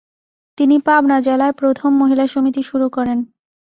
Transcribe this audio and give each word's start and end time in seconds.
তিনি 0.57 0.75
পাবনা 0.79 1.17
জেলায় 1.21 1.53
প্রথম 1.53 1.91
মহিলা 1.93 2.25
সমিতি 2.27 2.61
শুরু 2.63 2.87
করেন। 2.89 3.19